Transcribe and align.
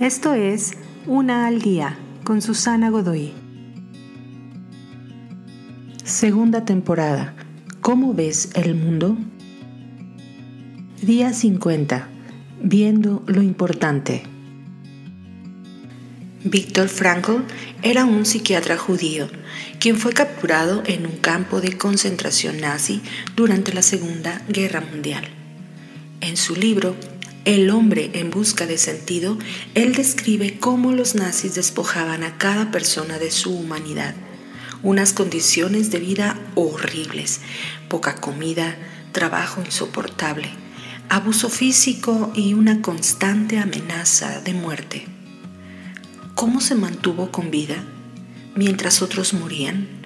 Esto 0.00 0.34
es 0.34 0.72
Una 1.06 1.46
al 1.46 1.62
día 1.62 1.96
con 2.22 2.42
Susana 2.42 2.90
Godoy. 2.90 3.32
Segunda 6.04 6.66
temporada. 6.66 7.34
¿Cómo 7.80 8.12
ves 8.12 8.50
el 8.52 8.74
mundo? 8.74 9.16
Día 11.00 11.32
50. 11.32 12.08
Viendo 12.62 13.22
lo 13.26 13.40
importante. 13.40 14.24
Víctor 16.44 16.90
Frankl 16.90 17.38
era 17.82 18.04
un 18.04 18.26
psiquiatra 18.26 18.76
judío, 18.76 19.28
quien 19.80 19.96
fue 19.96 20.12
capturado 20.12 20.82
en 20.84 21.06
un 21.06 21.16
campo 21.16 21.62
de 21.62 21.78
concentración 21.78 22.60
nazi 22.60 23.00
durante 23.34 23.72
la 23.72 23.80
Segunda 23.80 24.42
Guerra 24.46 24.82
Mundial. 24.82 25.24
En 26.20 26.36
su 26.36 26.54
libro 26.54 26.96
El 27.46 27.70
hombre 27.70 28.10
en 28.14 28.32
busca 28.32 28.66
de 28.66 28.76
sentido, 28.76 29.38
él 29.76 29.94
describe 29.94 30.58
cómo 30.58 30.90
los 30.90 31.14
nazis 31.14 31.54
despojaban 31.54 32.24
a 32.24 32.38
cada 32.38 32.72
persona 32.72 33.20
de 33.20 33.30
su 33.30 33.56
humanidad, 33.56 34.16
unas 34.82 35.12
condiciones 35.12 35.92
de 35.92 36.00
vida 36.00 36.40
horribles, 36.56 37.42
poca 37.88 38.16
comida, 38.16 38.76
trabajo 39.12 39.62
insoportable, 39.64 40.48
abuso 41.08 41.48
físico 41.48 42.32
y 42.34 42.54
una 42.54 42.82
constante 42.82 43.60
amenaza 43.60 44.40
de 44.40 44.52
muerte. 44.52 45.06
¿Cómo 46.34 46.60
se 46.60 46.74
mantuvo 46.74 47.30
con 47.30 47.52
vida 47.52 47.76
mientras 48.56 49.02
otros 49.02 49.34
morían? 49.34 50.05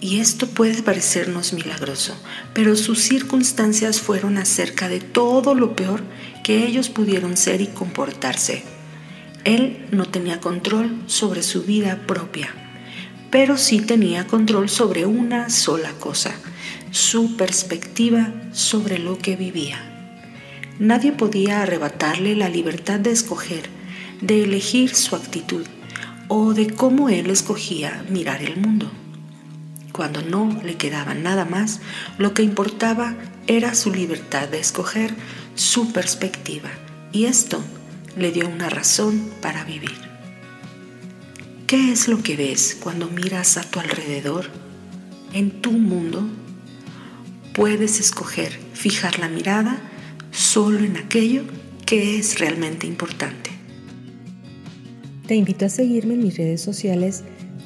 Y 0.00 0.20
esto 0.20 0.46
puede 0.46 0.82
parecernos 0.82 1.52
milagroso, 1.52 2.16
pero 2.54 2.76
sus 2.76 3.00
circunstancias 3.00 4.00
fueron 4.00 4.38
acerca 4.38 4.88
de 4.88 5.00
todo 5.00 5.54
lo 5.54 5.74
peor 5.74 6.02
que 6.44 6.66
ellos 6.66 6.88
pudieron 6.88 7.36
ser 7.36 7.60
y 7.60 7.66
comportarse. 7.66 8.62
Él 9.44 9.86
no 9.90 10.06
tenía 10.06 10.40
control 10.40 11.02
sobre 11.06 11.42
su 11.42 11.62
vida 11.62 12.06
propia, 12.06 12.54
pero 13.30 13.56
sí 13.58 13.80
tenía 13.80 14.26
control 14.26 14.68
sobre 14.68 15.04
una 15.04 15.50
sola 15.50 15.92
cosa, 15.92 16.34
su 16.90 17.36
perspectiva 17.36 18.32
sobre 18.52 18.98
lo 18.98 19.18
que 19.18 19.36
vivía. 19.36 19.84
Nadie 20.78 21.12
podía 21.12 21.62
arrebatarle 21.62 22.36
la 22.36 22.48
libertad 22.48 23.00
de 23.00 23.10
escoger 23.10 23.78
de 24.20 24.42
elegir 24.44 24.94
su 24.94 25.14
actitud 25.14 25.66
o 26.28 26.54
de 26.54 26.68
cómo 26.68 27.08
él 27.08 27.30
escogía 27.30 28.04
mirar 28.10 28.42
el 28.42 28.56
mundo. 28.56 28.90
Cuando 29.98 30.22
no 30.22 30.60
le 30.62 30.76
quedaba 30.76 31.12
nada 31.12 31.44
más, 31.44 31.80
lo 32.18 32.32
que 32.32 32.44
importaba 32.44 33.16
era 33.48 33.74
su 33.74 33.92
libertad 33.92 34.46
de 34.46 34.60
escoger 34.60 35.12
su 35.56 35.92
perspectiva 35.92 36.70
y 37.10 37.24
esto 37.24 37.60
le 38.16 38.30
dio 38.30 38.46
una 38.46 38.68
razón 38.68 39.28
para 39.42 39.64
vivir. 39.64 39.98
¿Qué 41.66 41.90
es 41.90 42.06
lo 42.06 42.22
que 42.22 42.36
ves 42.36 42.78
cuando 42.80 43.08
miras 43.08 43.56
a 43.56 43.64
tu 43.64 43.80
alrededor? 43.80 44.48
En 45.32 45.50
tu 45.62 45.72
mundo 45.72 46.22
puedes 47.52 47.98
escoger 47.98 48.56
fijar 48.74 49.18
la 49.18 49.28
mirada 49.28 49.80
solo 50.30 50.78
en 50.78 50.96
aquello 50.96 51.42
que 51.86 52.20
es 52.20 52.38
realmente 52.38 52.86
importante. 52.86 53.50
Te 55.26 55.34
invito 55.34 55.66
a 55.66 55.68
seguirme 55.68 56.14
en 56.14 56.22
mis 56.22 56.36
redes 56.36 56.62
sociales 56.62 57.24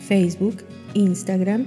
Facebook, 0.09 0.65
Instagram 0.95 1.67